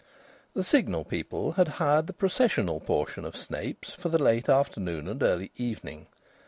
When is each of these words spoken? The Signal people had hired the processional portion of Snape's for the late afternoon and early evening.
The 0.55 0.63
Signal 0.63 1.03
people 1.05 1.51
had 1.51 1.67
hired 1.77 2.07
the 2.07 2.13
processional 2.13 2.79
portion 2.79 3.23
of 3.23 3.35
Snape's 3.35 3.93
for 3.93 4.09
the 4.09 4.17
late 4.17 4.49
afternoon 4.49 5.07
and 5.07 5.21
early 5.21 5.51
evening. 5.57 6.07